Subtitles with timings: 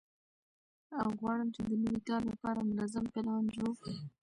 [0.99, 3.73] او غواړم چې د نوي کال لپاره منظم پلان جوړ